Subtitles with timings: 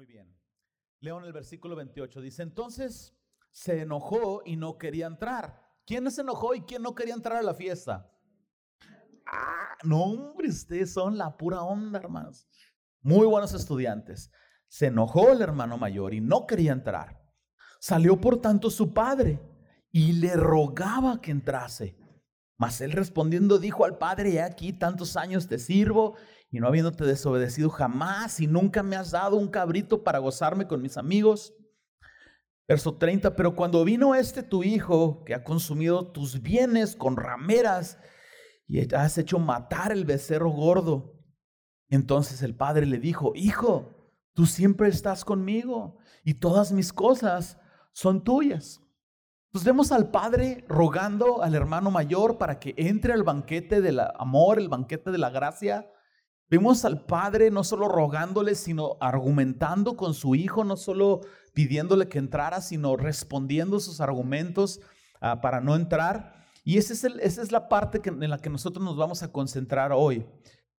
[0.00, 0.34] Muy bien.
[1.00, 2.22] Leo en el versículo 28.
[2.22, 3.14] Dice, entonces
[3.50, 5.62] se enojó y no quería entrar.
[5.84, 8.10] ¿Quién se enojó y quién no quería entrar a la fiesta?
[9.26, 12.48] Ah, no, hombre, ustedes son la pura onda, hermanos.
[13.02, 14.32] Muy buenos estudiantes.
[14.68, 17.22] Se enojó el hermano mayor y no quería entrar.
[17.78, 19.38] Salió por tanto su padre
[19.92, 21.98] y le rogaba que entrase.
[22.56, 26.16] Mas él respondiendo dijo al padre, he aquí tantos años te sirvo
[26.50, 30.82] y no habiéndote desobedecido jamás y nunca me has dado un cabrito para gozarme con
[30.82, 31.54] mis amigos.
[32.66, 37.98] Verso 30, pero cuando vino este tu hijo que ha consumido tus bienes con rameras
[38.66, 41.20] y has hecho matar el becerro gordo,
[41.88, 47.58] entonces el padre le dijo, hijo, tú siempre estás conmigo y todas mis cosas
[47.92, 48.80] son tuyas.
[49.50, 54.60] Pues vemos al padre rogando al hermano mayor para que entre al banquete del amor,
[54.60, 55.90] el banquete de la gracia.
[56.50, 61.20] Vemos al padre no solo rogándole, sino argumentando con su hijo, no solo
[61.54, 64.80] pidiéndole que entrara, sino respondiendo sus argumentos
[65.20, 66.48] ah, para no entrar.
[66.64, 69.92] Y ese es esa es la parte en la que nosotros nos vamos a concentrar
[69.92, 70.26] hoy.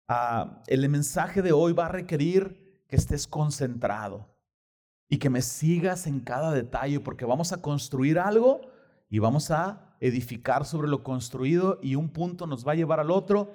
[0.09, 4.28] Ah, el mensaje de hoy va a requerir que estés concentrado
[5.08, 8.59] y que me sigas en cada detalle, porque vamos a construir algo
[9.09, 13.11] y vamos a edificar sobre lo construido y un punto nos va a llevar al
[13.11, 13.53] otro.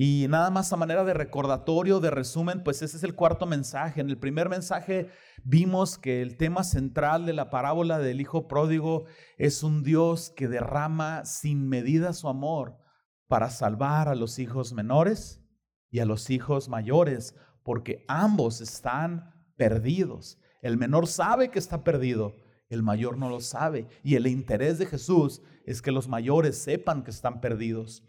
[0.00, 4.00] Y nada más a manera de recordatorio, de resumen, pues ese es el cuarto mensaje.
[4.00, 5.10] En el primer mensaje
[5.42, 9.06] vimos que el tema central de la parábola del Hijo Pródigo
[9.38, 12.78] es un Dios que derrama sin medida su amor
[13.26, 15.42] para salvar a los hijos menores
[15.90, 20.38] y a los hijos mayores, porque ambos están perdidos.
[20.62, 22.36] El menor sabe que está perdido,
[22.68, 23.88] el mayor no lo sabe.
[24.04, 28.04] Y el interés de Jesús es que los mayores sepan que están perdidos.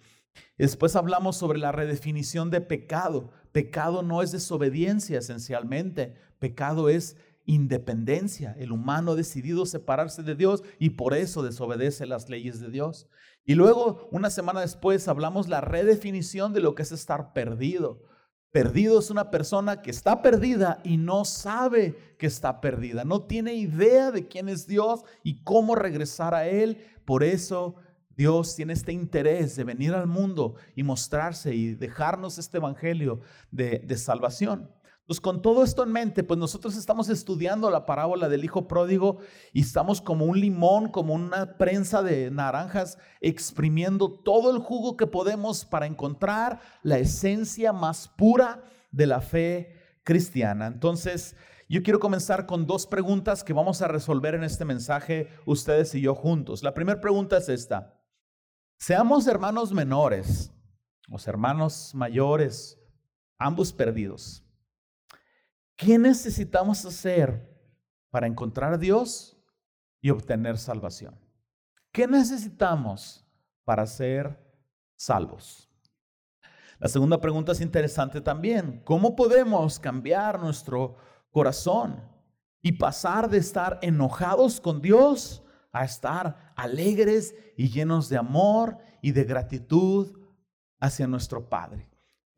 [0.57, 3.31] Después hablamos sobre la redefinición de pecado.
[3.51, 8.55] Pecado no es desobediencia esencialmente, pecado es independencia.
[8.59, 13.07] El humano ha decidido separarse de Dios y por eso desobedece las leyes de Dios.
[13.45, 18.03] Y luego, una semana después, hablamos la redefinición de lo que es estar perdido.
[18.51, 23.53] Perdido es una persona que está perdida y no sabe que está perdida, no tiene
[23.53, 26.83] idea de quién es Dios y cómo regresar a Él.
[27.05, 27.75] Por eso
[28.19, 33.79] Dios tiene este interés de venir al mundo y mostrarse y dejarnos este evangelio de,
[33.79, 34.69] de salvación.
[35.07, 39.19] Pues con todo esto en mente, pues nosotros estamos estudiando la parábola del hijo pródigo
[39.53, 45.07] y estamos como un limón, como una prensa de naranjas, exprimiendo todo el jugo que
[45.07, 50.67] podemos para encontrar la esencia más pura de la fe cristiana.
[50.67, 51.37] Entonces,
[51.69, 56.01] yo quiero comenzar con dos preguntas que vamos a resolver en este mensaje ustedes y
[56.01, 56.63] yo juntos.
[56.63, 57.98] La primera pregunta es esta.
[58.79, 60.53] Seamos hermanos menores,
[61.07, 62.79] los hermanos mayores,
[63.37, 64.41] ambos perdidos.
[65.75, 67.45] ¿Qué necesitamos hacer
[68.09, 69.37] para encontrar a Dios
[70.01, 71.19] y obtener salvación?
[71.91, 73.27] ¿Qué necesitamos
[73.65, 74.39] para ser
[74.95, 75.69] salvos?
[76.79, 78.81] La segunda pregunta es interesante también.
[78.85, 80.95] ¿Cómo podemos cambiar nuestro
[81.31, 82.01] corazón
[82.61, 89.11] y pasar de estar enojados con Dios a estar alegres y llenos de amor y
[89.11, 90.17] de gratitud
[90.79, 91.89] hacia nuestro Padre?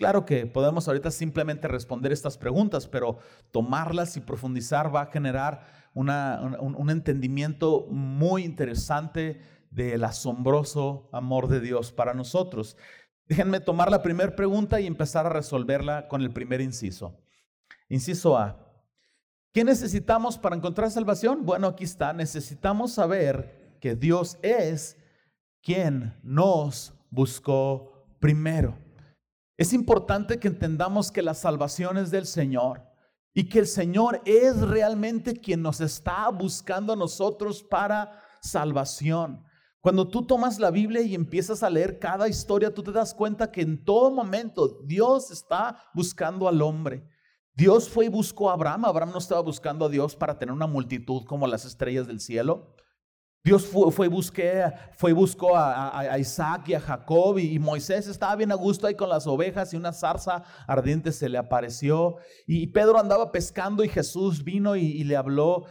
[0.02, 3.20] Claro que podemos ahorita simplemente responder estas preguntas, pero
[3.52, 11.92] tomarlas y profundizar va a generar un, entendimiento muy interesante del asombroso amor de Dios
[11.92, 12.78] para nosotros.
[13.28, 17.20] Déjenme tomar la primera pregunta y empezar a resolverla con el primer inciso.
[17.88, 18.71] Inciso A.
[19.54, 21.46] ¿Qué necesitamos para encontrar salvación?
[21.46, 22.14] Bueno, aquí está.
[22.14, 24.96] Necesitamos saber que Dios es
[25.62, 28.78] quien nos buscó primero.
[29.58, 32.82] Es importante que entendamos que la salvación es del Señor
[33.34, 39.44] y que el Señor es realmente quien nos está buscando a nosotros para salvación.
[39.82, 43.52] Cuando tú tomas la Biblia y empiezas a leer cada historia, tú te das cuenta
[43.52, 47.06] que en todo momento Dios está buscando al hombre.
[47.54, 48.86] Dios fue y buscó a Abraham.
[48.86, 52.76] Abraham no estaba buscando a Dios para tener una multitud como las estrellas del cielo.
[53.44, 54.10] Dios fue, fue,
[54.96, 59.10] fue buscó a, Isaac y a Jacob y, Moisés estaba bien a gusto ahí con
[59.10, 64.44] las ovejas y una zarza ardiente se le apareció y, Pedro andaba pescando y Jesús
[64.44, 65.66] vino y, le habló.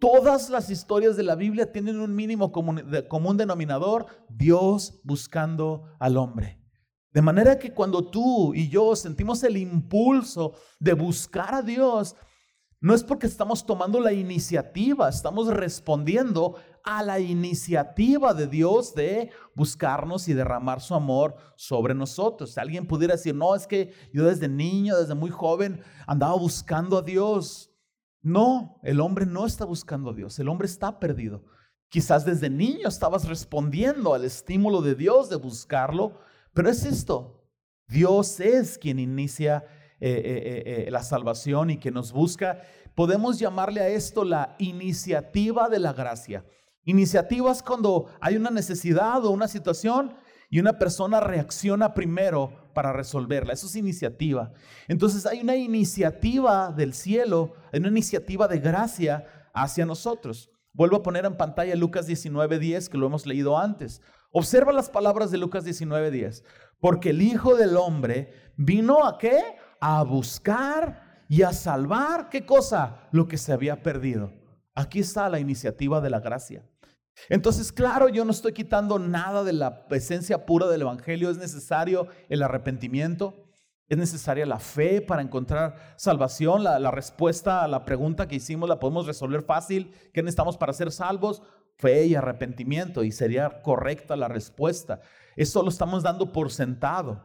[0.00, 6.61] Todas las historias de la Biblia tienen un mínimo común denominador, Dios buscando al hombre.
[7.12, 12.16] De manera que cuando tú y yo sentimos el impulso de buscar a Dios,
[12.82, 19.30] no es porque estamos tomando la iniciativa, estamos respondiendo a la iniciativa de Dios de
[19.54, 22.52] buscarnos y derramar su amor sobre nosotros.
[22.52, 26.98] Si alguien pudiera decir, no, es que yo desde niño, desde muy joven, andaba buscando
[26.98, 27.70] a Dios.
[28.20, 31.44] No, el hombre no está buscando a Dios, el hombre está perdido.
[31.88, 36.18] Quizás desde niño estabas respondiendo al estímulo de Dios de buscarlo,
[36.54, 37.42] pero es esto,
[37.88, 39.64] Dios es quien inicia
[40.00, 42.60] eh, eh, eh, la salvación y que nos busca.
[42.94, 46.44] Podemos llamarle a esto la iniciativa de la gracia.
[46.84, 50.14] Iniciativa es cuando hay una necesidad o una situación
[50.50, 53.52] y una persona reacciona primero para resolverla.
[53.52, 54.52] Eso es iniciativa.
[54.88, 60.50] Entonces hay una iniciativa del cielo, hay una iniciativa de gracia hacia nosotros.
[60.72, 64.00] Vuelvo a poner en pantalla Lucas 19:10, que lo hemos leído antes.
[64.32, 66.42] Observa las palabras de Lucas 19:10.
[66.80, 69.40] Porque el Hijo del Hombre vino a qué?
[69.80, 73.08] A buscar y a salvar, ¿qué cosa?
[73.12, 74.32] Lo que se había perdido.
[74.74, 76.64] Aquí está la iniciativa de la gracia.
[77.28, 81.30] Entonces, claro, yo no estoy quitando nada de la esencia pura del Evangelio.
[81.30, 83.34] Es necesario el arrepentimiento.
[83.88, 86.64] Es necesaria la fe para encontrar salvación.
[86.64, 89.92] La, respuesta a la pregunta que hicimos la podemos resolver fácil.
[90.12, 91.42] ¿Qué necesitamos para ser salvos?
[91.78, 93.04] Fe y arrepentimiento.
[93.04, 95.00] Y sería correcta la respuesta.
[95.36, 97.24] Eso lo estamos dando por sentado.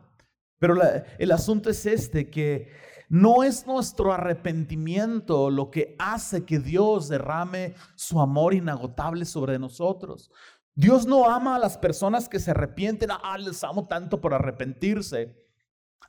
[0.60, 0.76] Pero
[1.20, 2.72] el asunto es este, que
[3.10, 10.32] no es nuestro arrepentimiento lo que hace que Dios derrame su amor inagotable sobre nosotros.
[10.76, 15.36] Dios no ama a las personas que se arrepienten, ah, les amo tanto por arrepentirse.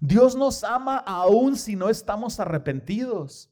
[0.00, 3.50] Dios nos ama aún si no estamos arrepentidos.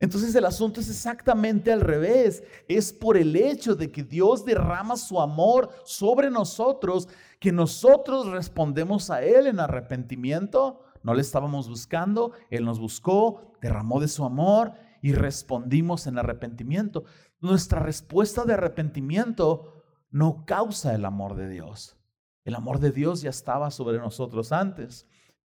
[0.00, 2.44] Entonces el asunto es exactamente al revés.
[2.68, 7.08] Es por el hecho de que Dios derrama su amor sobre nosotros
[7.40, 14.00] que nosotros respondemos a Él en arrepentimiento no le estábamos buscando, Él nos buscó, derramó
[14.00, 17.04] de su amor y respondimos en arrepentimiento.
[17.40, 21.96] Nuestra respuesta de arrepentimiento no causa el amor de Dios.
[22.44, 25.06] El amor de Dios ya estaba sobre nosotros antes.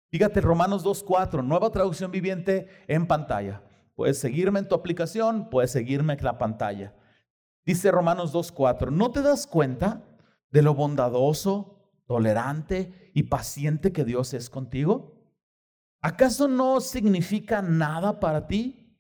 [0.10, 3.62] Fíjate Romanos 2.4, nueva traducción viviente en pantalla.
[3.98, 6.94] Puedes seguirme en tu aplicación, puedes seguirme en la pantalla.
[7.66, 10.04] Dice Romanos 2.4, ¿no te das cuenta
[10.52, 15.16] de lo bondadoso, tolerante y paciente que Dios es contigo?
[16.00, 18.96] ¿Acaso no significa nada para ti?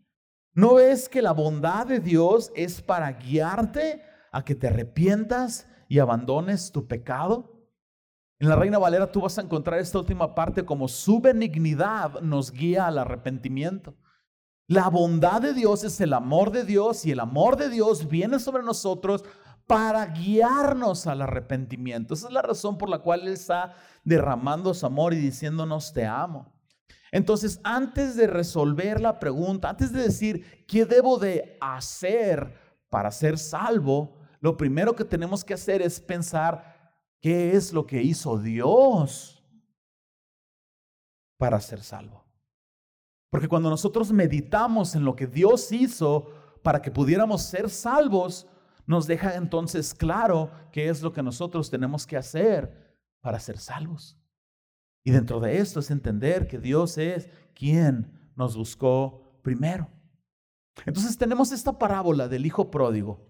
[0.53, 4.01] ¿No ves que la bondad de Dios es para guiarte
[4.31, 7.69] a que te arrepientas y abandones tu pecado?
[8.39, 12.51] En la Reina Valera tú vas a encontrar esta última parte como su benignidad nos
[12.51, 13.93] guía al arrepentimiento.
[14.67, 18.37] La bondad de Dios es el amor de Dios y el amor de Dios viene
[18.37, 19.23] sobre nosotros
[19.65, 22.13] para guiarnos al arrepentimiento.
[22.13, 26.05] Esa es la razón por la cual Él está derramando su amor y diciéndonos te
[26.05, 26.53] amo.
[27.13, 32.53] Entonces, antes de resolver la pregunta, antes de decir qué debo de hacer
[32.89, 38.03] para ser salvo, lo primero que tenemos que hacer es pensar qué es lo que
[38.03, 39.41] hizo Dios
[41.37, 42.26] para ser salvo.
[43.29, 46.27] Porque cuando nosotros meditamos en lo que Dios hizo
[46.63, 48.47] para que pudiéramos ser salvos,
[48.85, 54.17] nos deja entonces claro qué es lo que nosotros tenemos que hacer para ser salvos.
[55.03, 59.89] Y dentro de esto es entender que Dios es quien nos buscó primero.
[60.85, 63.25] Entonces tenemos esta parábola del hijo pródigo.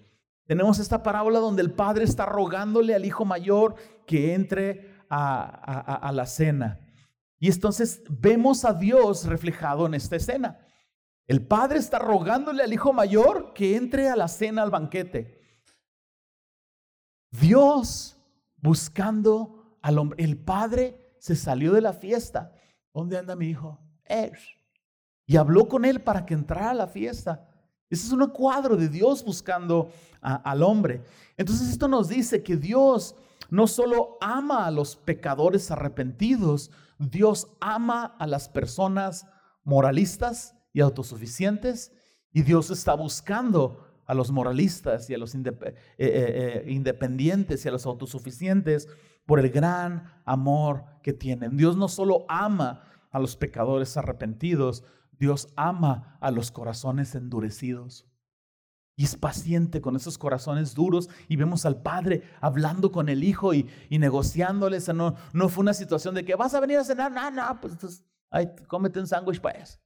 [0.45, 5.45] Tenemos esta parábola donde el padre está rogándole al hijo mayor que entre a,
[5.95, 6.87] a la cena.
[7.39, 10.60] Y entonces vemos a Dios reflejado en esta escena.
[11.28, 15.42] El padre está rogándole al hijo mayor que entre a la cena, al banquete.
[17.31, 18.18] Dios
[18.56, 20.23] buscando al hombre.
[20.23, 22.54] El padre se salió de la fiesta.
[22.94, 23.80] ¿Dónde anda mi hijo?
[25.26, 27.47] Y habló con él para que entrara a la fiesta.
[27.90, 31.04] Ese es un cuadro de Dios buscando al hombre.
[31.35, 33.16] Entonces esto nos dice que Dios
[33.49, 39.27] no solo ama a los pecadores arrepentidos, Dios ama a las personas
[39.63, 41.92] moralistas y autosuficientes
[42.31, 47.68] y Dios está buscando a los moralistas y a los eh, eh, eh, independientes y
[47.68, 48.87] a los autosuficientes
[49.25, 51.57] por el gran amor que tienen.
[51.57, 54.83] Dios no solo ama a los pecadores arrepentidos,
[55.19, 58.06] Dios ama a los corazones endurecidos.
[58.99, 61.07] Y es paciente con esos corazones duros.
[61.27, 64.89] Y vemos al padre hablando con el hijo y, y negociándoles.
[64.89, 67.11] No, no fue una situación de que vas a venir a cenar.
[67.11, 69.80] No, no, pues ay, cómete un sándwich, pues.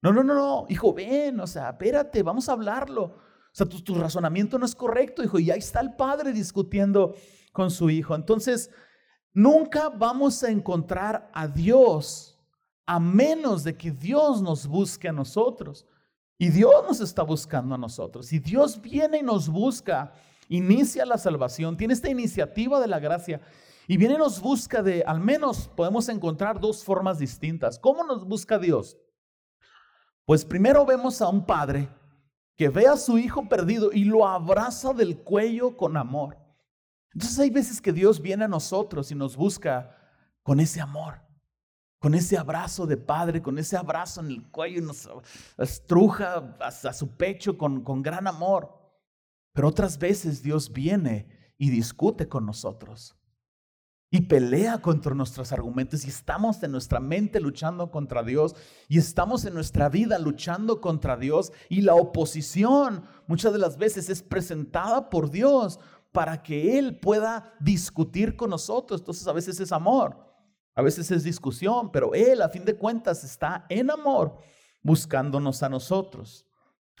[0.00, 3.04] No, no, no, no, hijo, ven, o sea, espérate, vamos a hablarlo.
[3.04, 5.38] O sea, tu, tu razonamiento no es correcto, hijo.
[5.38, 7.14] Y ahí está el padre discutiendo
[7.52, 8.14] con su hijo.
[8.14, 8.70] Entonces,
[9.34, 12.38] nunca vamos a encontrar a Dios
[12.86, 15.86] a menos de que Dios nos busque a nosotros.
[16.38, 18.32] Y Dios nos está buscando a nosotros.
[18.32, 20.12] Y Dios viene y nos busca,
[20.48, 23.40] inicia la salvación, tiene esta iniciativa de la gracia.
[23.86, 27.78] Y viene y nos busca de, al menos podemos encontrar dos formas distintas.
[27.78, 28.96] ¿Cómo nos busca Dios?
[30.24, 31.88] Pues primero vemos a un padre
[32.56, 36.38] que ve a su hijo perdido y lo abraza del cuello con amor.
[37.12, 39.96] Entonces hay veces que Dios viene a nosotros y nos busca
[40.42, 41.20] con ese amor,
[42.04, 45.08] con ese abrazo de padre, con ese abrazo en el cuello nos
[45.56, 48.78] estruja a, su pecho con, con gran amor.
[49.54, 53.16] Pero otras veces Dios viene y discute con nosotros
[54.10, 58.54] y pelea contra nuestros argumentos y estamos en nuestra mente luchando contra Dios
[58.86, 64.10] y estamos en nuestra vida luchando contra Dios y la oposición muchas de las veces
[64.10, 65.80] es presentada por Dios
[66.12, 69.00] para que Él pueda discutir con nosotros.
[69.00, 70.23] Entonces a veces es amor,
[70.74, 74.38] a veces es discusión, pero Él a fin de cuentas está en amor
[74.82, 76.46] buscándonos a nosotros.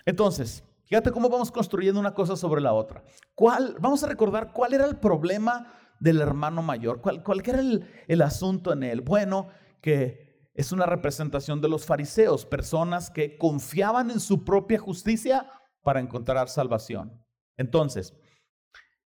[0.06, 3.04] Entonces, fíjate cómo vamos construyendo una cosa sobre la otra.
[3.34, 5.72] ¿Cuál, vamos a recordar cuál era el problema
[6.04, 7.00] del hermano mayor.
[7.00, 9.00] ¿Cuál, era el, el asunto en él?
[9.00, 9.48] Bueno,
[9.80, 15.50] que es una representación de los fariseos, personas que confiaban en su propia justicia
[15.82, 17.24] para encontrar salvación.
[17.56, 18.14] Entonces,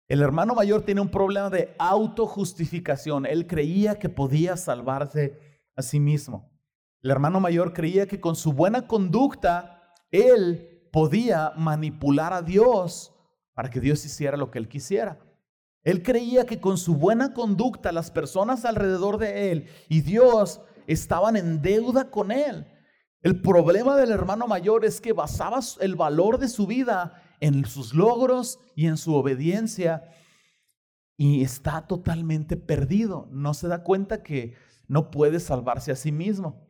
[0.08, 3.26] el hermano mayor tiene un problema de autojustificación.
[3.26, 5.38] Él creía que podía salvarse
[5.76, 6.50] a sí mismo.
[7.02, 13.14] El hermano mayor creía que con su buena conducta él podía manipular a Dios
[13.52, 15.18] para que Dios hiciera lo que él quisiera.
[15.84, 21.36] Él creía que con su buena conducta las personas alrededor de él y Dios estaban
[21.36, 22.66] en deuda con él.
[23.20, 27.94] El problema del hermano mayor es que basaba el valor de su vida en sus
[27.94, 30.10] logros y en su obediencia
[31.16, 33.28] y está totalmente perdido.
[33.30, 34.54] No se da cuenta que
[34.86, 36.66] no puede salvarse a sí mismo.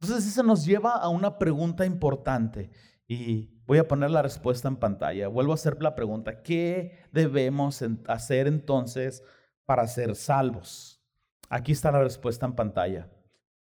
[0.00, 2.70] Entonces eso nos lleva a una pregunta importante
[3.08, 5.28] y voy a poner la respuesta en pantalla.
[5.28, 9.22] Vuelvo a hacer la pregunta, ¿qué debemos hacer entonces
[9.64, 11.02] para ser salvos?
[11.48, 13.10] Aquí está la respuesta en pantalla.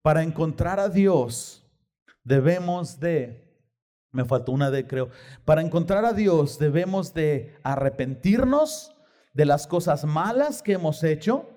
[0.01, 1.65] Para encontrar a Dios
[2.23, 3.48] debemos de,
[4.11, 5.09] me faltó una de creo,
[5.45, 8.95] para encontrar a Dios debemos de arrepentirnos
[9.33, 11.49] de las cosas malas que hemos hecho,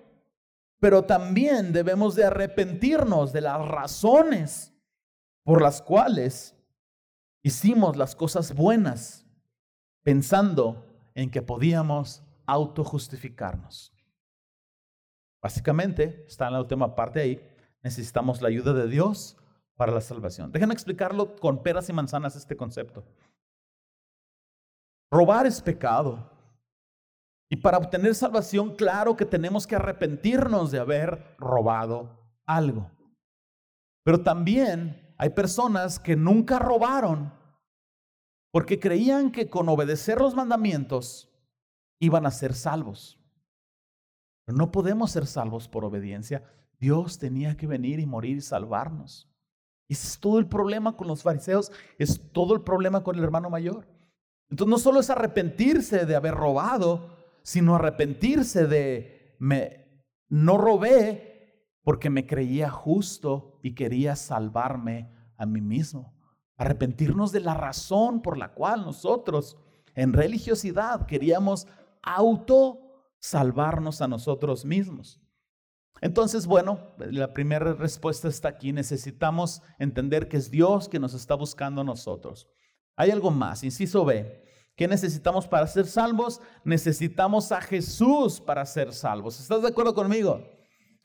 [0.78, 4.74] pero también debemos de arrepentirnos de las razones
[5.44, 6.54] por las cuales
[7.42, 9.26] hicimos las cosas buenas
[10.02, 13.92] pensando en que podíamos autojustificarnos.
[15.40, 17.48] Básicamente, está en la última parte ahí,
[17.82, 19.36] necesitamos la ayuda de Dios
[19.76, 20.52] para la salvación.
[20.52, 23.04] Déjenme explicarlo con peras y manzanas este concepto.
[25.10, 26.30] Robar es pecado.
[27.50, 32.90] Y para obtener salvación, claro que tenemos que arrepentirnos de haber robado algo.
[34.04, 37.32] Pero también hay personas que nunca robaron
[38.52, 41.30] porque creían que con obedecer los mandamientos
[42.00, 43.18] iban a ser salvos.
[44.44, 46.42] Pero no podemos ser salvos por obediencia.
[46.78, 49.31] Dios tenía que venir y morir y salvarnos.
[49.92, 53.86] Es todo el problema con los fariseos, es todo el problema con el hermano mayor.
[54.48, 62.10] Entonces no solo es arrepentirse de haber robado, sino arrepentirse de me no robé porque
[62.10, 66.14] me creía justo y quería salvarme a mí mismo.
[66.56, 69.58] Arrepentirnos de la razón por la cual nosotros
[69.94, 71.66] en religiosidad queríamos
[72.02, 72.78] auto
[73.18, 75.20] salvarnos a nosotros mismos.
[76.00, 78.72] Entonces, bueno, la primera respuesta está aquí.
[78.72, 82.48] Necesitamos entender que es Dios que nos está buscando a nosotros.
[82.96, 84.42] Hay algo más, inciso B.
[84.76, 86.40] ¿Qué necesitamos para ser salvos?
[86.64, 89.38] Necesitamos a Jesús para ser salvos.
[89.38, 90.42] ¿Estás de acuerdo conmigo?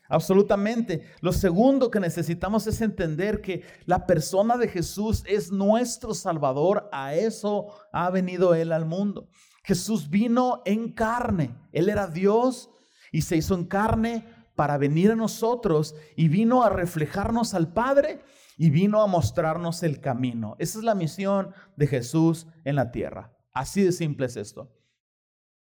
[0.10, 1.04] Absolutamente.
[1.22, 6.90] Lo segundo que necesitamos es entender que la persona de Jesús es nuestro Salvador.
[6.92, 9.30] A eso ha venido Él al mundo.
[9.64, 11.56] Jesús vino en carne.
[11.74, 12.70] Él era Dios
[13.12, 14.26] y se hizo en carne
[14.58, 18.20] para venir a nosotros y vino a reflejarnos al Padre
[18.58, 20.56] y vino a mostrarnos el camino.
[20.60, 23.32] Esa es la misión de Jesús en la tierra.
[23.54, 24.70] Así de simple es esto.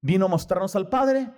[0.01, 1.30] Vino a mostrarnos al Padre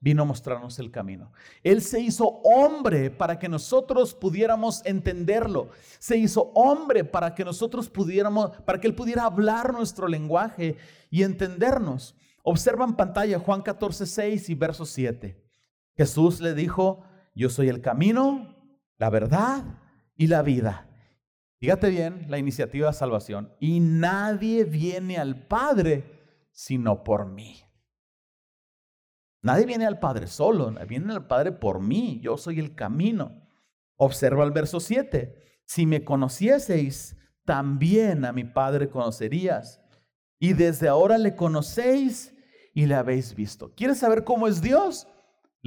[0.00, 1.32] vino a mostrarnos el camino.
[1.62, 5.70] Él se hizo hombre para que nosotros pudiéramos entenderlo.
[5.98, 10.76] Se hizo hombre para que nosotros pudiéramos, para que Él pudiera hablar nuestro lenguaje
[11.10, 12.14] y entendernos.
[12.44, 15.47] Observa en pantalla Juan 14, 6 y verso 7.
[15.98, 17.02] Jesús le dijo,
[17.34, 18.56] yo soy el camino,
[18.98, 19.64] la verdad
[20.16, 20.88] y la vida.
[21.58, 23.52] Fíjate bien la iniciativa de salvación.
[23.58, 26.04] Y nadie viene al Padre
[26.52, 27.60] sino por mí.
[29.42, 33.48] Nadie viene al Padre solo, viene al Padre por mí, yo soy el camino.
[33.96, 39.80] Observa el verso 7, si me conocieseis, también a mi Padre conocerías.
[40.38, 42.34] Y desde ahora le conocéis
[42.72, 43.72] y le habéis visto.
[43.74, 45.08] ¿Quieres saber cómo es Dios?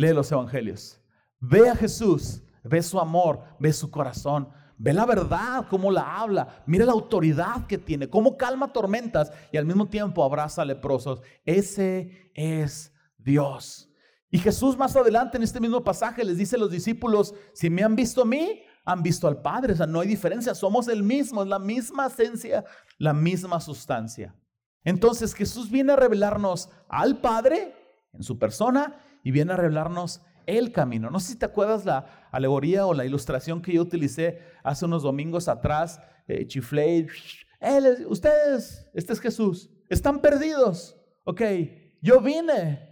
[0.01, 0.99] Lee los evangelios.
[1.39, 4.49] Ve a Jesús, ve su amor, ve su corazón,
[4.83, 6.63] Ve la verdad, cómo la habla.
[6.65, 11.21] Mira la autoridad que tiene, cómo calma tormentas y al mismo tiempo abraza leprosos.
[11.45, 13.91] Ese es Dios.
[14.31, 17.83] Y Jesús más adelante en este mismo pasaje les dice a los discípulos, si me
[17.83, 19.73] han visto a mí, han visto al Padre.
[19.73, 22.65] O sea, no hay diferencia, somos el mismo, es la misma esencia,
[22.97, 24.35] la misma sustancia.
[24.83, 27.75] Entonces Jesús viene a revelarnos al Padre
[28.13, 31.09] en su persona y viene a revelarnos el camino.
[31.09, 35.03] No sé si te acuerdas la alegoría o la ilustración que yo utilicé hace unos
[35.03, 37.07] domingos atrás, eh, chiflé,
[38.07, 40.97] ustedes, este es Jesús, están perdidos.
[41.23, 41.41] Ok,
[42.01, 42.91] yo vine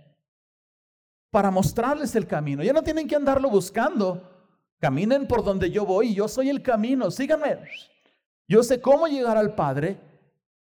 [1.32, 2.64] para mostrarles el camino.
[2.64, 4.24] Ya no tienen que andarlo buscando.
[4.80, 7.12] Caminen por donde yo voy yo soy el camino.
[7.12, 7.60] Síganme.
[8.48, 10.00] Yo sé cómo llegar al Padre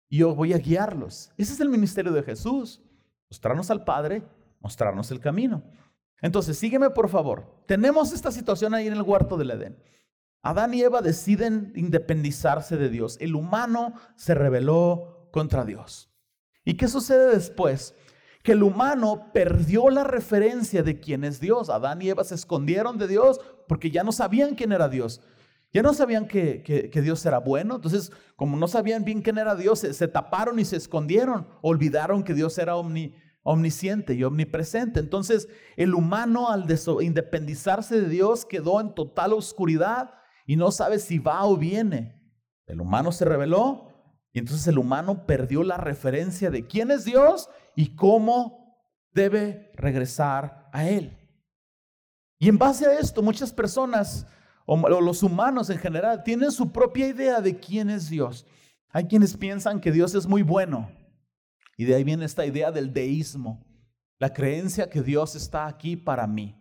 [0.08, 1.32] y yo voy a guiarlos.
[1.36, 2.80] Ese es el ministerio de Jesús.
[3.30, 4.22] Mostrarnos al Padre,
[4.66, 5.62] mostrarnos el camino.
[6.20, 7.62] Entonces, sígueme por favor.
[7.66, 9.78] Tenemos esta situación ahí en el huerto del Edén.
[10.42, 13.16] Adán y Eva deciden independizarse de Dios.
[13.20, 16.10] El humano se rebeló contra Dios.
[16.64, 17.94] ¿Y qué sucede después?
[18.42, 21.70] Que el humano perdió la referencia de quién es Dios.
[21.70, 25.20] Adán y Eva se escondieron de Dios porque ya no sabían quién era Dios.
[25.72, 27.76] Ya no sabían que, Dios era bueno.
[27.76, 31.46] Entonces, como no sabían bien quién era Dios, se, taparon y se escondieron.
[31.62, 32.74] Olvidaron que Dios era
[33.46, 34.98] omnisciente y omnipresente.
[34.98, 36.66] Entonces, el humano al
[37.00, 40.14] independizarse de Dios quedó en total oscuridad
[40.46, 42.20] y no sabe si va o viene.
[42.66, 43.88] El humano se rebeló
[44.32, 48.80] y entonces el humano perdió la referencia de quién es Dios y cómo
[49.12, 51.16] debe regresar a Él.
[52.40, 54.26] Y en base a esto, muchas personas
[54.66, 58.44] o los humanos en general tienen su propia idea de quién es Dios.
[58.90, 60.90] Hay quienes piensan que Dios es muy bueno
[61.76, 63.64] y de ahí viene esta idea del deísmo,
[64.18, 66.56] la creencia que Dios está aquí para mí.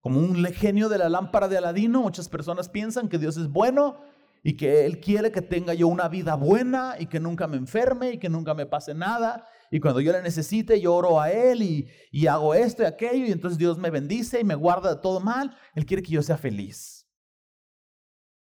[0.00, 4.00] Como un genio de la lámpara de Aladino, muchas personas piensan que Dios es bueno
[4.42, 8.12] y que Él quiere que tenga yo una vida buena y que nunca me enferme
[8.12, 9.46] y que nunca me pase nada.
[9.70, 13.32] Y cuando yo le necesite, yo oro a Él y, hago esto y aquello y
[13.32, 15.56] entonces Dios me bendice y me guarda de todo mal.
[15.74, 17.08] Él quiere que yo sea feliz.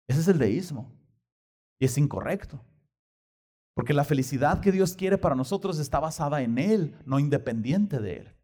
[0.08, 1.00] Ese es el deísmo.
[1.80, 2.64] Y es incorrecto.
[3.76, 8.18] Porque la felicidad que Dios quiere para nosotros está basada en Él, no independiente de
[8.18, 8.36] Él.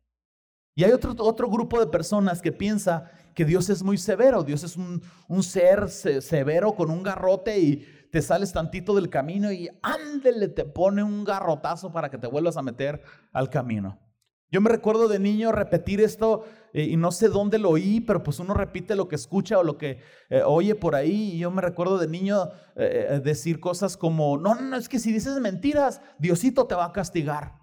[0.76, 4.44] Y hay otro, otro grupo de personas que piensa que Dios es muy severo.
[4.44, 9.52] Dios es un, un ser severo con un garrote y te sales tantito del camino
[9.52, 13.98] y ándele, te pone un garrotazo para que te vuelvas a meter al camino.
[14.52, 18.40] Yo me recuerdo de niño repetir esto y no sé dónde lo oí, pero pues
[18.40, 21.34] uno repite lo que escucha o lo que eh, oye por ahí.
[21.34, 25.12] Y yo me recuerdo de niño eh, decir cosas como, no, no, es que si
[25.12, 27.60] dices mentiras, Diosito te va a castigar.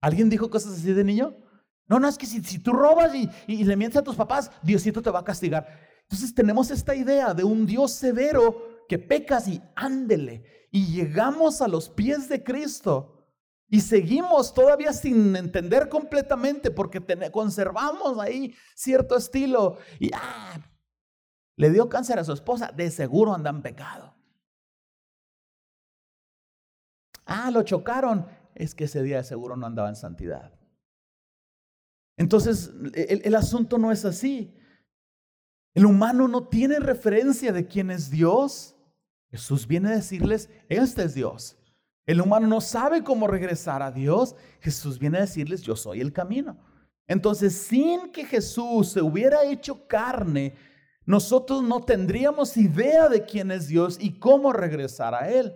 [0.00, 1.36] ¿Alguien dijo cosas así de niño?
[1.86, 4.50] No, no, es que si, si tú robas y, y le mientes a tus papás,
[4.62, 5.66] Diosito te va a castigar.
[6.02, 10.68] Entonces tenemos esta idea de un Dios severo que pecas y ándele.
[10.70, 13.13] Y llegamos a los pies de Cristo
[13.68, 17.00] y seguimos todavía sin entender completamente porque
[17.30, 19.78] conservamos ahí cierto estilo.
[19.98, 20.60] Y ah,
[21.56, 24.14] le dio cáncer a su esposa, de seguro anda en pecado.
[27.26, 30.52] Ah, lo chocaron, es que ese día de seguro no andaba en santidad.
[32.16, 34.54] Entonces, el, el asunto no es así.
[35.74, 38.76] El humano no tiene referencia de quién es Dios.
[39.30, 41.58] Jesús viene a decirles, este es Dios.
[42.06, 44.36] El humano no sabe cómo regresar a Dios.
[44.60, 46.58] Jesús viene a decirles, yo soy el camino.
[47.06, 50.54] Entonces, sin que Jesús se hubiera hecho carne,
[51.06, 55.54] nosotros no tendríamos idea de quién es Dios y cómo regresar a Él.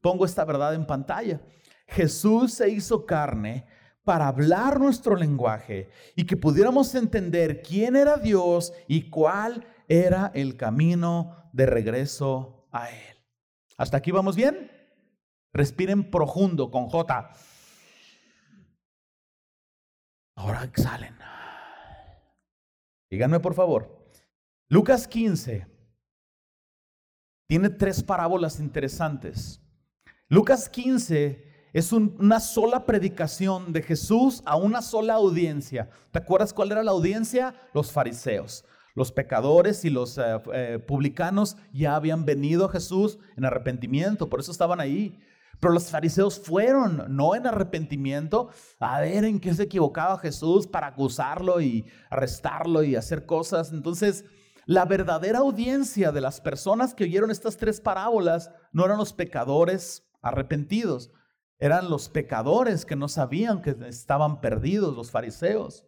[0.00, 1.40] Pongo esta verdad en pantalla.
[1.86, 3.66] Jesús se hizo carne
[4.04, 10.56] para hablar nuestro lenguaje y que pudiéramos entender quién era Dios y cuál era el
[10.56, 13.16] camino de regreso a Él.
[13.76, 14.77] ¿Hasta aquí vamos bien?
[15.52, 17.32] Respiren profundo con J.
[20.36, 21.16] Ahora exhalen.
[23.10, 24.10] Díganme por favor.
[24.68, 25.66] Lucas 15
[27.48, 29.62] tiene tres parábolas interesantes.
[30.28, 35.88] Lucas 15 es una sola predicación de Jesús a una sola audiencia.
[36.10, 37.54] ¿Te acuerdas cuál era la audiencia?
[37.72, 38.64] Los fariseos.
[38.94, 44.40] Los pecadores y los eh, eh, publicanos ya habían venido a Jesús en arrepentimiento, por
[44.40, 45.18] eso estaban ahí.
[45.60, 50.88] Pero los fariseos fueron, no en arrepentimiento, a ver en qué se equivocaba Jesús para
[50.88, 53.72] acusarlo y arrestarlo y hacer cosas.
[53.72, 54.24] Entonces,
[54.66, 60.06] la verdadera audiencia de las personas que oyeron estas tres parábolas no eran los pecadores
[60.20, 61.10] arrepentidos,
[61.58, 65.86] eran los pecadores que no sabían que estaban perdidos, los fariseos.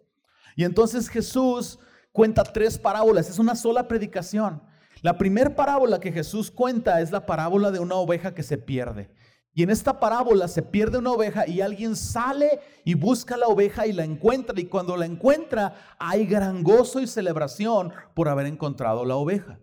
[0.57, 1.79] Y entonces Jesús
[2.11, 4.63] cuenta tres parábolas, es una sola predicación.
[5.03, 9.11] La primera parábola que Jesús cuenta es la parábola de una oveja que se pierde.
[9.53, 13.87] Y en esta parábola se pierde una oveja y alguien sale y busca la oveja
[13.87, 14.59] y la encuentra.
[14.61, 19.59] Y cuando la encuentra hay gran gozo y celebración por haber encontrado la oveja.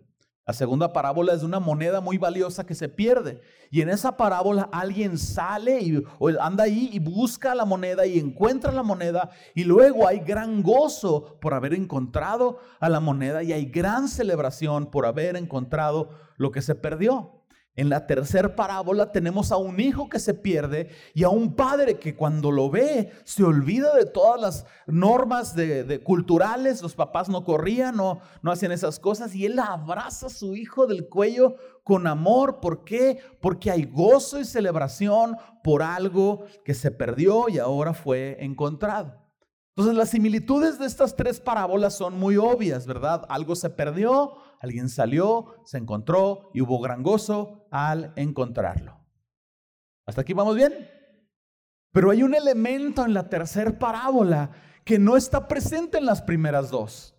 [0.46, 3.42] La segunda parábola es de una moneda muy valiosa que se pierde.
[3.70, 6.02] Y en esa parábola alguien sale y
[6.40, 9.28] anda ahí y busca la moneda y encuentra la moneda.
[9.54, 14.90] Y luego hay gran gozo por haber encontrado a la moneda y hay gran celebración
[14.90, 17.37] por haber encontrado lo que se perdió.
[17.78, 22.00] En la tercera parábola tenemos a un hijo que se pierde y a un padre
[22.00, 26.82] que cuando lo ve se olvida de todas las normas de, culturales.
[26.82, 30.88] Los papás no corrían, no, no hacían esas cosas y él abraza a su hijo
[30.88, 32.58] del cuello con amor.
[32.58, 33.20] ¿Por qué?
[33.40, 39.14] Porque hay gozo y celebración por algo que se perdió y ahora fue encontrado.
[39.76, 43.24] Entonces las similitudes de estas tres parábolas son muy obvias, ¿verdad?
[43.28, 48.98] Algo se perdió, alguien salió, se encontró y hubo gran gozo al encontrarlo.
[50.06, 50.72] ¿Hasta aquí vamos bien?
[51.92, 54.50] Pero hay un elemento en la tercera parábola
[54.84, 57.14] que no está presente en las primeras dos.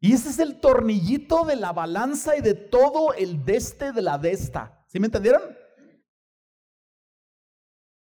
[0.00, 4.18] Y ese es el tornillito de la balanza y de todo el deste de la
[4.18, 4.84] desta.
[4.86, 5.42] ¿Sí me entendieron?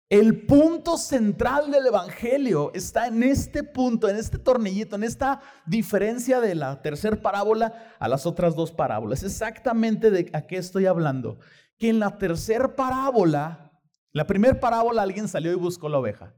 [0.09, 6.39] El punto central del Evangelio está en este punto, en este tornillito, en esta diferencia
[6.41, 9.21] de la tercera parábola a las otras dos parábolas.
[9.21, 11.37] Exactamente de a qué estoy hablando.
[11.77, 13.79] Que en la tercera parábola,
[14.11, 16.33] la primera parábola alguien salió y buscó la oveja.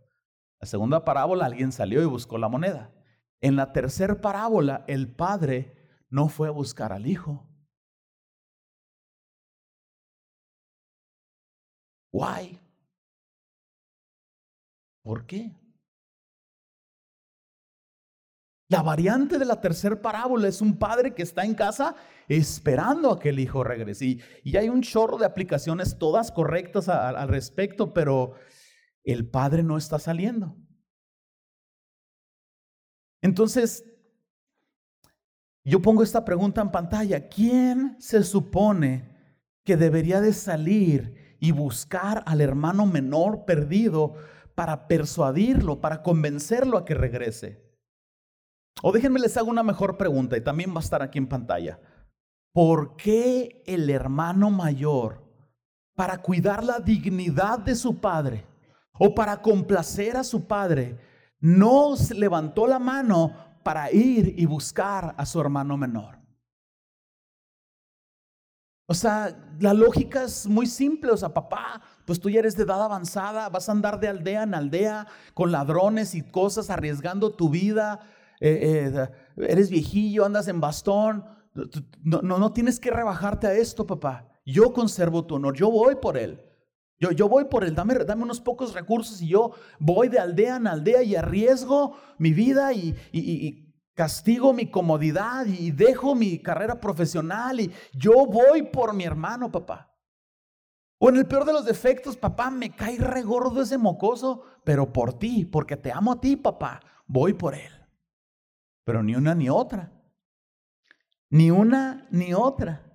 [0.59, 2.91] La segunda parábola alguien salió y buscó la moneda.
[3.39, 7.47] En la tercera parábola el padre no fue a buscar al hijo.
[12.11, 12.59] Why?
[15.03, 15.55] ¿Por qué?
[18.71, 21.93] La variante de la tercera parábola es un padre que está en casa
[22.29, 24.21] esperando a que el hijo regrese.
[24.45, 28.35] Y, hay un chorro de aplicaciones todas correctas al respecto, pero
[29.03, 30.55] el padre no está saliendo.
[33.21, 33.83] Entonces,
[35.65, 37.27] yo pongo esta pregunta en pantalla.
[37.27, 39.09] ¿Quién se supone
[39.65, 44.15] que debería de salir y buscar al hermano menor perdido
[44.55, 47.61] para persuadirlo, para convencerlo a que regrese.
[48.81, 51.79] O déjenme les hago una mejor pregunta y también va a estar aquí en pantalla.
[52.53, 55.23] ¿Por qué el hermano mayor,
[55.95, 58.45] para cuidar la dignidad de su padre
[58.99, 60.97] o para complacer a su padre,
[61.39, 63.33] no levantó la mano
[63.63, 66.20] para ir y buscar a su hermano menor?
[68.91, 71.11] O sea, la lógica es muy simple.
[71.11, 74.43] O sea, papá, pues tú ya eres de edad avanzada, vas a andar de aldea
[74.43, 78.01] en aldea con ladrones y cosas, arriesgando tu vida.
[78.41, 79.09] Eh, eh,
[79.47, 81.23] eres viejillo, andas en bastón.
[82.03, 84.27] No, no, no tienes que rebajarte a esto, papá.
[84.45, 86.41] Yo conservo tu honor, yo voy por él.
[86.99, 90.57] Yo, yo voy por él, dame, dame unos pocos recursos y yo voy de aldea
[90.57, 96.79] en aldea y arriesgo mi vida y, y castigo mi comodidad y dejo mi carrera
[96.79, 99.91] profesional y yo voy por mi hermano, papá.
[100.99, 105.17] O en el peor de los defectos, papá, me cae regordo ese mocoso, pero por
[105.17, 107.71] ti, porque te amo a ti, papá, voy por él.
[108.83, 109.91] Pero ni una ni otra.
[111.29, 112.91] Ni una ni otra.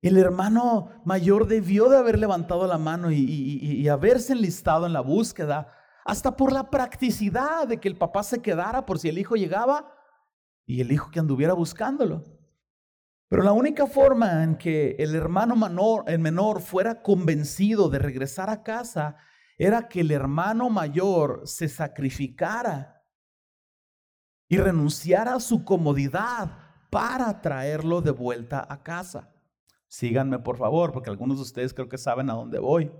[0.00, 5.72] El hermano mayor debió de haber levantado la mano y, haberse enlistado en la búsqueda
[6.06, 9.92] hasta por la practicidad de que el papá se quedara por si el hijo llegaba
[10.64, 12.22] y el hijo que anduviera buscándolo.
[13.28, 18.50] Pero la única forma en que el hermano menor, el menor fuera convencido de regresar
[18.50, 19.16] a casa
[19.58, 23.02] era que el hermano mayor se sacrificara
[24.48, 26.56] y renunciara a su comodidad
[26.88, 29.32] para traerlo de vuelta a casa.
[29.88, 32.92] Síganme por favor, porque algunos de ustedes creo que saben a dónde voy.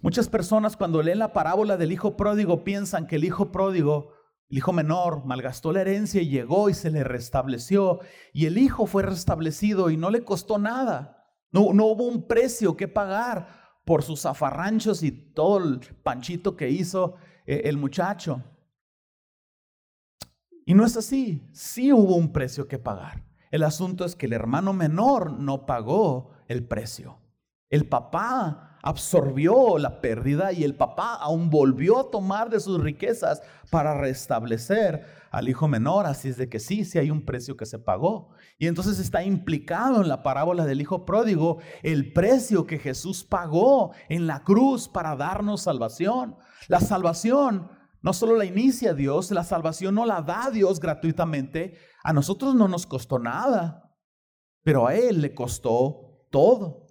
[0.00, 4.12] Muchas personas cuando leen la parábola del hijo pródigo piensan que el hijo pródigo,
[4.48, 8.00] el hijo menor, malgastó la herencia y llegó y se le restableció.
[8.32, 11.26] Y el hijo fue restablecido y no le costó nada.
[11.50, 13.48] No, no hubo un precio que pagar
[13.84, 17.14] por sus zafarranchos y todo el panchito que hizo
[17.46, 18.44] eh, el muchacho.
[20.64, 21.48] Y no es así.
[21.52, 23.24] Sí hubo un precio que pagar.
[23.50, 27.18] El asunto es que el hermano menor no pagó el precio.
[27.70, 33.42] El papá absorbió la pérdida y el papá aún volvió a tomar de sus riquezas
[33.70, 36.06] para restablecer al hijo menor.
[36.06, 38.30] Así es de que sí, sí hay un precio que se pagó.
[38.58, 43.92] Y entonces está implicado en la parábola del hijo pródigo el precio que Jesús pagó
[44.08, 46.36] en la cruz para darnos salvación.
[46.68, 51.76] La salvación no solo la inicia Dios, la salvación no la da Dios gratuitamente.
[52.04, 53.84] A nosotros no nos costó nada.
[54.64, 56.87] pero a él le costó todo.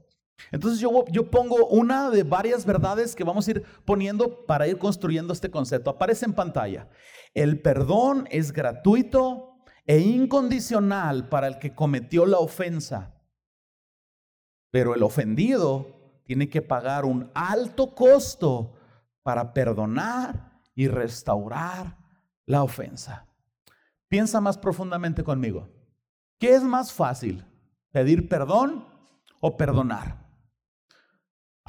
[0.51, 4.77] Entonces yo, yo pongo una de varias verdades que vamos a ir poniendo para ir
[4.77, 5.89] construyendo este concepto.
[5.89, 6.89] Aparece en pantalla.
[7.33, 13.15] El perdón es gratuito e incondicional para el que cometió la ofensa,
[14.69, 18.75] pero el ofendido tiene que pagar un alto costo
[19.23, 21.97] para perdonar y restaurar
[22.45, 23.25] la ofensa.
[24.09, 25.69] Piensa más profundamente conmigo.
[26.37, 27.45] ¿Qué es más fácil?
[27.91, 28.85] ¿Pedir perdón
[29.39, 30.26] o perdonar?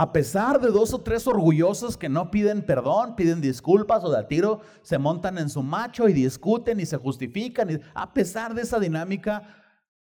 [0.00, 4.18] A pesar de dos o tres orgullosos que no piden perdón, piden disculpas o de
[4.20, 7.82] a tiro se montan en su macho y discuten y se justifican.
[7.94, 9.42] a pesar de esa dinámica,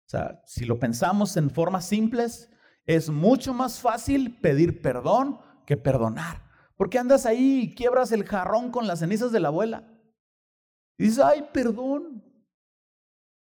[0.06, 2.48] o sea, si lo pensamos en formas simples,
[2.86, 6.48] es mucho más fácil pedir perdón que perdonar.
[6.76, 9.92] Porque andas ahí y quiebras el jarrón con las cenizas de la abuela.
[10.98, 12.24] Y dices, ay, perdón.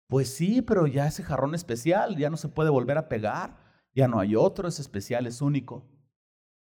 [0.09, 3.59] Pues sí, pero ya ese jarrón especial ya no se puede volver a pegar.
[3.93, 5.98] Ya no hay otro, es especial, es único.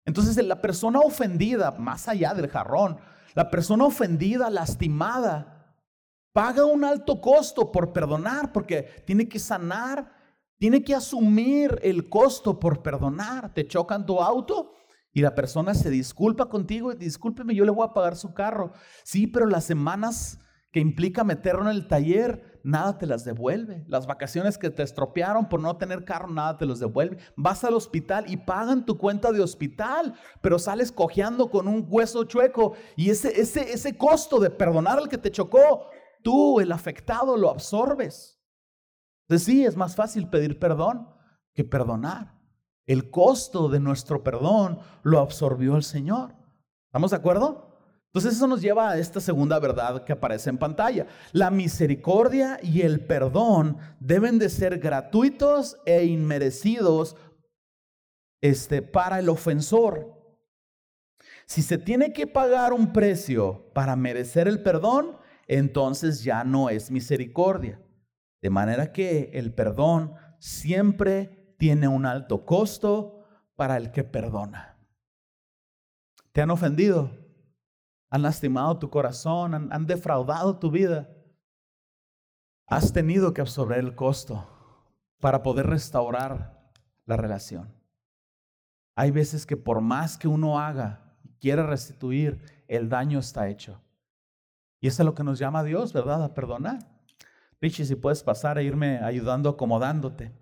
[0.06, 2.98] Entonces la persona ofendida, más allá del jarrón,
[3.34, 5.76] la persona ofendida, lastimada,
[6.34, 10.14] paga un alto costo por perdonar, porque tiene que sanar,
[10.58, 13.54] tiene que asumir el costo por perdonar.
[13.54, 14.74] Te chocan tu auto
[15.14, 18.74] y la persona se disculpa contigo y discúlpeme, yo le voy a pagar su carro.
[19.04, 20.40] Sí, pero las semanas
[20.72, 23.84] que implica meterlo en el taller, nada te las devuelve.
[23.88, 27.17] Las vacaciones que te estropearon por no tener carro, nada te los devuelve.
[27.36, 32.24] Vas al hospital y pagan tu cuenta de hospital, pero sales cojeando con un hueso
[32.24, 35.88] chueco y ese, ese, ese costo de perdonar al que te chocó,
[36.24, 38.39] tú, el afectado, lo absorbes.
[39.28, 41.08] Entonces sí, es más fácil pedir perdón
[41.54, 42.39] que perdonar.
[42.86, 46.36] El costo de nuestro perdón lo absorbió el Señor.
[46.88, 47.70] ¿Estamos de acuerdo?
[48.13, 51.08] Entonces eso nos lleva a esta segunda verdad que aparece en pantalla.
[51.32, 57.15] La misericordia y el perdón deben de ser gratuitos e inmerecidos
[58.41, 60.21] este, para el ofensor.
[61.45, 66.91] Si se tiene que pagar un precio para merecer el perdón, entonces ya no es
[66.91, 67.82] misericordia.
[68.41, 73.24] De manera que el perdón siempre tiene un alto costo
[73.56, 74.78] para el que perdona.
[76.34, 77.20] ¿Te han ofendido?
[78.12, 81.10] Han lastimado tu corazón, han, defraudado tu vida.
[82.67, 84.47] Has tenido que absorber el costo
[85.21, 86.69] para poder restaurar
[87.06, 87.74] la relación.
[88.97, 93.82] Hay veces que por más que uno haga y quiera restituir, el daño está hecho.
[94.82, 96.21] Y eso es lo que nos llama Dios, ¿verdad?
[96.21, 96.80] A perdonar.
[97.62, 100.34] Richie, si puedes pasar a irme ayudando, acomodándote.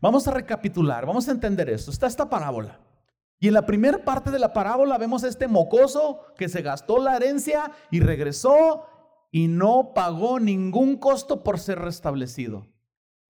[0.00, 1.92] Vamos a recapitular, vamos a entender esto.
[1.92, 2.80] Está esta parábola.
[3.38, 7.16] Y en la primera parte de la parábola vemos este mocoso que se gastó la
[7.16, 8.86] herencia y regresó
[9.30, 12.66] y no pagó ningún costo por ser restablecido.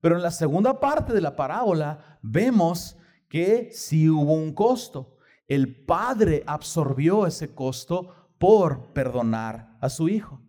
[0.00, 5.16] Pero en la segunda parte de la parábola vemos que sí hubo un costo.
[5.48, 10.42] El padre absorbió ese costo por perdonar a su hijo.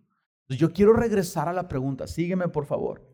[0.48, 3.04] Yo quiero regresar a la pregunta, sígueme por favor.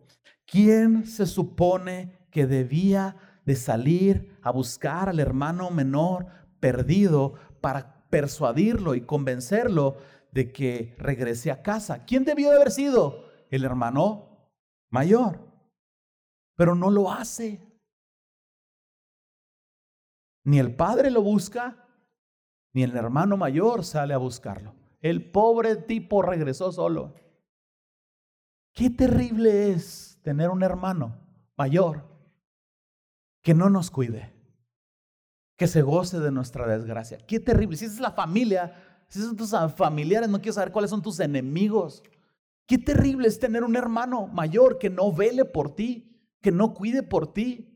[0.44, 6.26] ¿Quién se supone que debía de salir a buscar al hermano menor
[6.60, 9.96] perdido para persuadirlo y convencerlo
[10.32, 12.04] de que regrese a casa.
[12.04, 13.24] ¿Quién debió de haber sido?
[13.50, 14.50] El hermano
[14.90, 15.40] mayor.
[16.56, 17.60] Pero no lo hace.
[20.44, 21.86] Ni el padre lo busca,
[22.72, 24.74] ni el hermano mayor sale a buscarlo.
[25.00, 27.14] El pobre tipo regresó solo.
[28.72, 31.18] Qué terrible es tener un hermano
[31.56, 32.11] mayor
[33.42, 34.32] que no nos cuide,
[35.56, 37.18] que se goce de nuestra desgracia.
[37.26, 37.76] Qué terrible.
[37.76, 38.74] Si es la familia,
[39.08, 42.02] si son tus familiares, no quiero saber cuáles son tus enemigos.
[42.66, 47.02] Qué terrible es tener un hermano mayor que no vele por ti, que no cuide
[47.02, 47.71] por ti.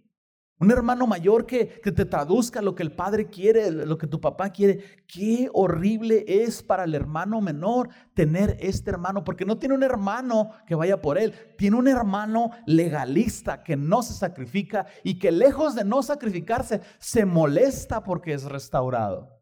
[0.58, 4.22] Un hermano mayor que, que, te traduzca lo que el padre quiere, lo que tu
[4.22, 5.02] papá quiere.
[5.06, 10.52] Qué horrible es para el hermano menor tener este hermano, porque no tiene un hermano
[10.66, 15.74] que vaya por él, tiene un hermano legalista que no se sacrifica y que lejos
[15.74, 19.36] de no sacrificarse, se molesta porque es restaurado.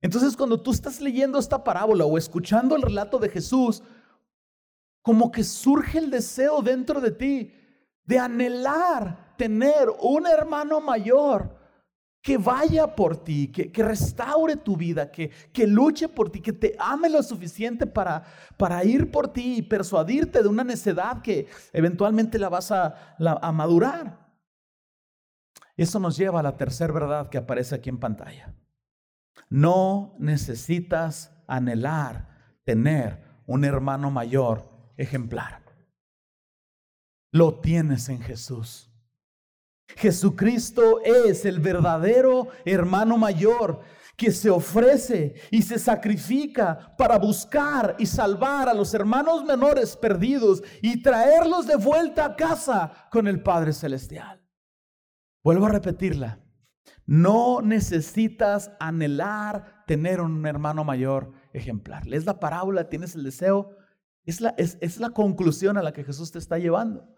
[0.00, 3.82] Entonces cuando tú estás leyendo esta parábola o escuchando el relato de Jesús,
[5.02, 7.52] como que surge el deseo dentro de ti
[8.04, 11.64] de anhelar tener un hermano mayor
[12.22, 16.54] que vaya por ti, que, que restaure tu vida, que, que, luche por ti, que
[16.54, 18.24] te ame lo suficiente para,
[18.56, 23.52] para ir por ti y persuadirte de una necedad que eventualmente la vas a, a
[23.52, 24.24] madurar.
[25.76, 28.54] Eso nos lleva a la tercera verdad que aparece aquí en pantalla.
[29.50, 32.28] No necesitas anhelar
[32.64, 35.63] tener un hermano mayor ejemplar
[37.34, 38.88] lo tienes en Jesús.
[39.96, 43.80] Jesucristo es el verdadero hermano mayor
[44.16, 50.62] que se ofrece y se sacrifica para buscar y salvar a los hermanos menores perdidos
[50.80, 54.40] y traerlos de vuelta a casa con el Padre Celestial.
[55.42, 56.38] Vuelvo a repetirla.
[57.04, 62.06] No necesitas anhelar tener un hermano mayor ejemplar.
[62.06, 63.76] Lees la parábola, tienes el deseo.
[64.24, 67.12] Es la, es, es la conclusión a la que Jesús te está llevando.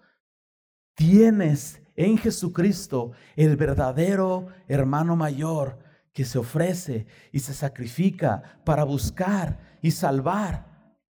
[0.97, 5.79] Tienes en Jesucristo el verdadero hermano mayor
[6.15, 10.67] que se ofrece y se sacrifica para buscar y salvar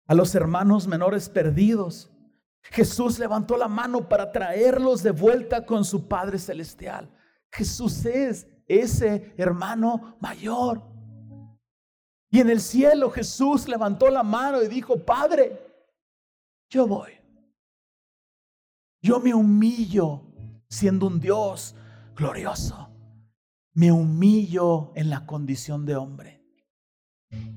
[0.06, 2.10] a los hermanos menores perdidos.
[2.62, 7.10] Jesús levantó la mano para traerlos de vuelta con su Padre Celestial.
[7.50, 10.82] Jesús es ese hermano mayor.
[12.28, 15.58] Y en el cielo Jesús levantó la mano y dijo, Padre,
[16.68, 17.19] yo voy.
[19.02, 20.22] Yo me humillo
[20.68, 21.74] siendo un Dios
[22.14, 22.90] glorioso
[23.74, 26.44] me humillo en la condición de hombre.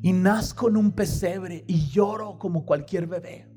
[0.01, 3.49] Y nazco en un pesebre y lloro como cualquier bebé.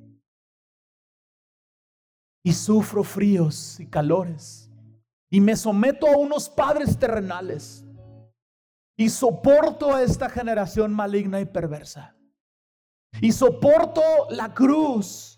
[2.43, 4.71] Y sufro fríos y calores.
[5.31, 7.85] Y me someto a unos padres terrenales.
[8.97, 12.17] Y soporto a esta generación maligna y perversa.
[13.21, 15.36] Y soporto la cruz.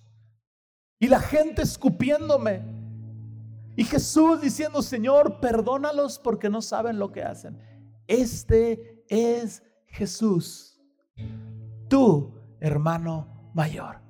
[1.00, 2.62] Y la gente escupiéndome
[3.78, 7.56] y Jesús diciendo, Señor, perdónalos porque no saben lo que hacen.
[8.08, 10.80] Este es Jesús,
[11.88, 14.00] tu hermano mayor.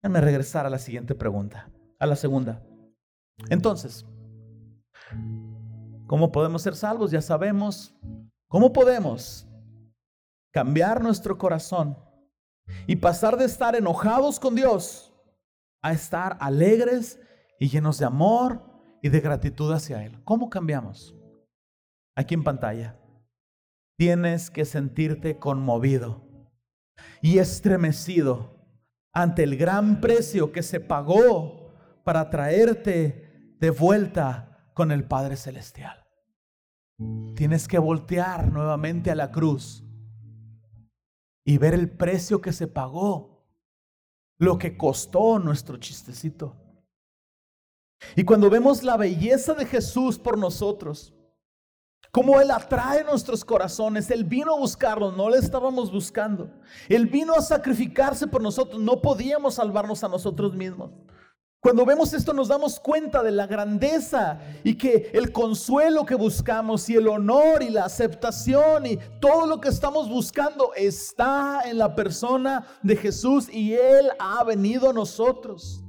[0.00, 2.62] Déjame regresar a la siguiente pregunta, a la segunda.
[3.50, 4.06] Entonces,
[6.06, 7.10] ¿cómo podemos ser salvos?
[7.10, 7.92] Ya sabemos.
[8.46, 9.48] ¿Cómo podemos
[10.52, 11.98] cambiar nuestro corazón
[12.86, 15.08] y pasar de estar enojados con Dios
[15.82, 17.20] a estar alegres
[17.58, 18.62] y llenos de amor
[19.02, 20.22] y de gratitud hacia Él.
[20.24, 21.14] ¿Cómo cambiamos?
[22.16, 22.98] Aquí en pantalla.
[23.96, 26.22] Tienes que sentirte conmovido
[27.20, 28.56] y estremecido
[29.12, 36.04] ante el gran precio que se pagó para traerte de vuelta con el Padre Celestial.
[37.34, 39.84] Tienes que voltear nuevamente a la cruz
[41.48, 43.42] y ver el precio que se pagó
[44.36, 46.54] lo que costó nuestro chistecito.
[48.16, 51.14] Y cuando vemos la belleza de Jesús por nosotros,
[52.10, 56.50] como Él atrae nuestros corazones, Él vino a buscarnos, no le estábamos buscando.
[56.86, 60.90] Él vino a sacrificarse por nosotros, no podíamos salvarnos a nosotros mismos.
[61.60, 66.88] Cuando vemos esto nos damos cuenta de la grandeza y que el consuelo que buscamos
[66.88, 71.96] y el honor y la aceptación y todo lo que estamos buscando está en la
[71.96, 75.82] persona de Jesús y Él ha venido a nosotros.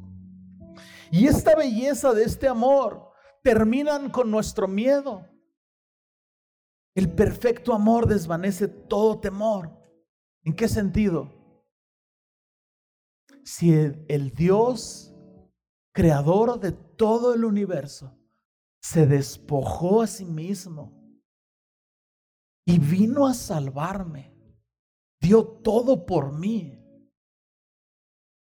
[1.12, 3.12] Y esta belleza de este amor
[3.44, 5.28] terminan con nuestro miedo.
[6.96, 9.72] El perfecto amor desvanece todo temor.
[10.44, 11.32] ¿En qué sentido?
[13.44, 15.09] Si el, el Dios
[15.94, 18.16] creador de todo el universo,
[18.82, 21.00] se despojó a sí mismo
[22.66, 24.34] y vino a salvarme.
[25.22, 26.76] Dio todo por mí.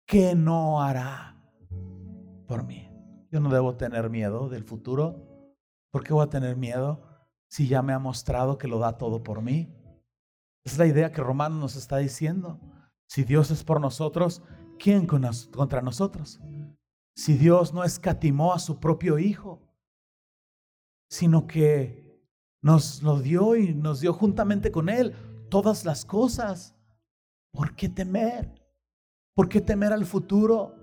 [0.07, 1.41] ¿Qué no hará
[2.47, 2.89] por mí?
[3.31, 5.55] Yo no debo tener miedo del futuro.
[5.91, 7.03] ¿Por qué voy a tener miedo
[7.47, 9.73] si ya me ha mostrado que lo da todo por mí?
[10.63, 12.59] Es la idea que Romano nos está diciendo.
[13.07, 14.41] Si Dios es por nosotros,
[14.79, 16.39] ¿quién contra nosotros?
[17.15, 19.61] Si Dios no escatimó a su propio Hijo,
[21.09, 22.05] sino que
[22.61, 25.15] nos lo dio y nos dio juntamente con Él
[25.49, 26.75] todas las cosas.
[27.51, 28.61] ¿Por qué temer?
[29.33, 30.75] ¿Por qué temer al futuro?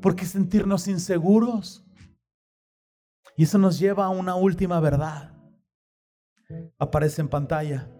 [0.00, 1.84] ¿Por qué sentirnos inseguros?
[3.36, 5.34] Y eso nos lleva a una última verdad.
[6.78, 7.90] Aparece en pantalla.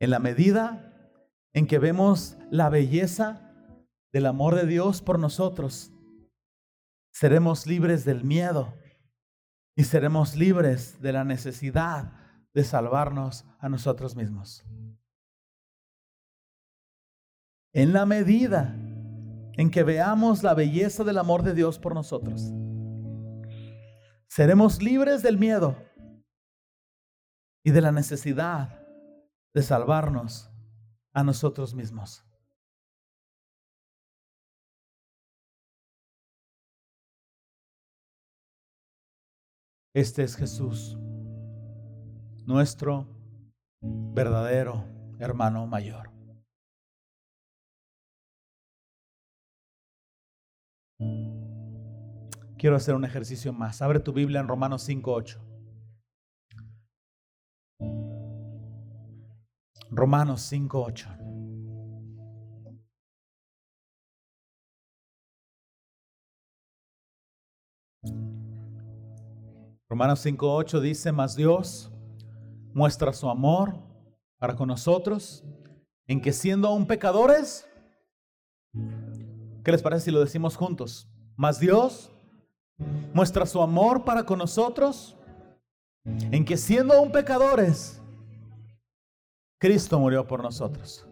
[0.00, 1.10] En la medida
[1.54, 3.51] en que vemos la belleza
[4.12, 5.90] del amor de Dios por nosotros,
[7.12, 8.74] seremos libres del miedo
[9.74, 12.12] y seremos libres de la necesidad
[12.52, 14.64] de salvarnos a nosotros mismos.
[17.72, 18.76] En la medida
[19.54, 22.52] en que veamos la belleza del amor de Dios por nosotros,
[24.28, 25.76] seremos libres del miedo
[27.64, 28.86] y de la necesidad
[29.54, 30.50] de salvarnos
[31.14, 32.26] a nosotros mismos.
[39.94, 40.96] Este es Jesús,
[42.46, 43.06] nuestro
[43.82, 44.84] verdadero
[45.18, 46.12] hermano mayor.
[52.62, 53.82] quiero hacer un ejercicio más.
[53.82, 55.40] Abre tu Biblia en Romanos 5.8.
[59.90, 61.51] Romanos 5.8.
[69.92, 71.92] Romanos 5.8 dice, mas Dios
[72.72, 73.74] muestra su amor
[74.38, 75.44] para con nosotros
[76.06, 77.68] en que siendo aún pecadores,
[79.62, 81.10] ¿qué les parece si lo decimos juntos?
[81.36, 82.10] Mas Dios
[83.12, 85.14] muestra su amor para con nosotros
[86.06, 88.00] en que siendo aún pecadores,
[89.60, 91.06] Cristo murió por nosotros.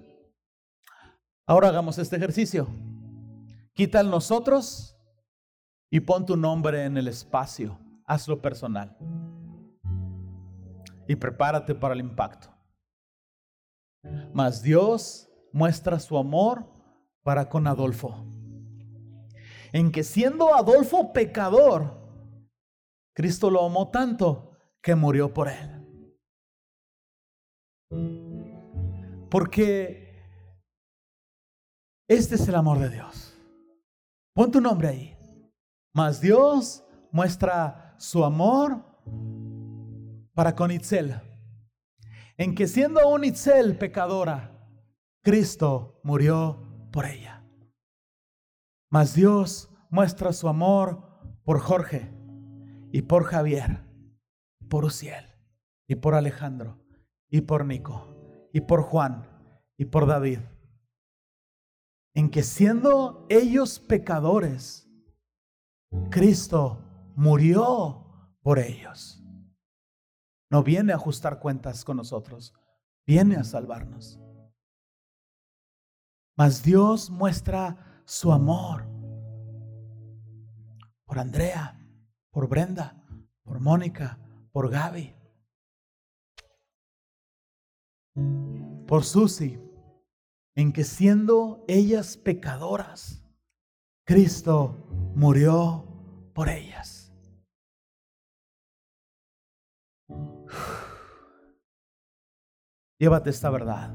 [1.46, 2.66] Ahora hagamos este ejercicio.
[3.74, 4.96] Quita el nosotros
[5.90, 7.78] y pon tu nombre en el espacio.
[8.10, 8.96] Hazlo personal.
[11.06, 12.48] Y prepárate para el impacto.
[14.34, 16.66] Mas Dios muestra su amor
[17.22, 18.26] para con Adolfo.
[19.72, 22.00] En que siendo Adolfo pecador,
[23.14, 26.18] Cristo lo amó tanto que murió por él.
[29.30, 30.20] Porque
[32.08, 33.38] este es el amor de Dios.
[34.34, 35.16] Pon tu nombre ahí.
[35.94, 38.82] Mas Dios muestra su amor
[40.32, 41.20] para con Itzel.
[42.38, 44.58] En que siendo un Itzel pecadora,
[45.22, 47.44] Cristo murió por ella.
[48.88, 52.10] Mas Dios muestra su amor por Jorge
[52.90, 53.84] y por Javier,
[54.70, 55.26] por Uciel
[55.86, 56.82] y por Alejandro
[57.28, 59.28] y por Nico y por Juan
[59.76, 60.40] y por David,
[62.14, 64.88] en que siendo ellos pecadores,
[66.10, 66.89] Cristo
[67.20, 68.06] murió
[68.40, 69.22] por ellos.
[70.50, 72.54] No viene a ajustar cuentas con nosotros,
[73.06, 74.18] viene a salvarnos.
[76.34, 78.88] Mas Dios muestra su amor
[81.04, 81.78] por Andrea,
[82.30, 83.04] por Brenda,
[83.42, 84.18] por Mónica,
[84.50, 85.14] por Gaby,
[88.88, 89.60] por Susi,
[90.54, 93.22] en que siendo ellas pecadoras,
[94.06, 95.84] Cristo murió
[96.32, 96.99] por ellas.
[103.00, 103.94] Llévate esta verdad.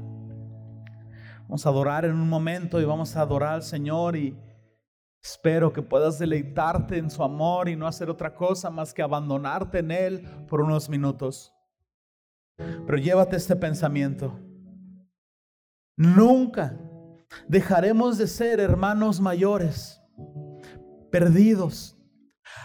[1.42, 4.36] Vamos a adorar en un momento y vamos a adorar al Señor y
[5.22, 9.78] espero que puedas deleitarte en su amor y no hacer otra cosa más que abandonarte
[9.78, 11.54] en Él por unos minutos.
[12.56, 14.40] Pero llévate este pensamiento.
[15.96, 16.76] Nunca
[17.46, 20.02] dejaremos de ser hermanos mayores,
[21.12, 21.96] perdidos,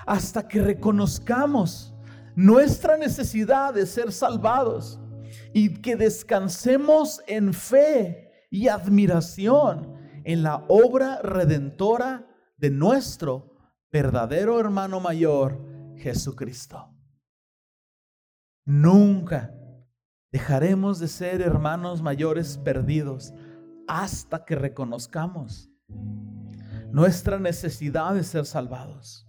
[0.07, 1.93] hasta que reconozcamos
[2.35, 4.99] nuestra necesidad de ser salvados
[5.53, 12.27] y que descansemos en fe y admiración en la obra redentora
[12.57, 13.57] de nuestro
[13.91, 15.59] verdadero hermano mayor,
[15.97, 16.93] Jesucristo.
[18.65, 19.53] Nunca
[20.31, 23.33] Dejaremos de ser hermanos mayores perdidos
[23.85, 25.69] hasta que reconozcamos
[26.89, 29.27] nuestra necesidad de ser salvados.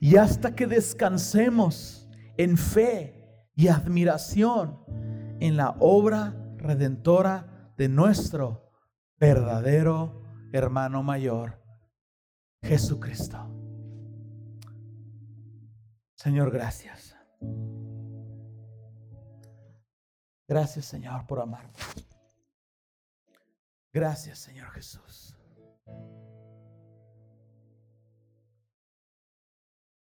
[0.00, 4.80] Y hasta que descansemos en fe y admiración
[5.44, 8.72] en la obra redentora de nuestro
[9.18, 10.22] verdadero
[10.54, 11.62] hermano mayor,
[12.62, 13.38] Jesucristo.
[16.14, 17.14] Señor, gracias.
[20.48, 21.74] Gracias Señor por amarme.
[23.92, 25.36] Gracias Señor Jesús.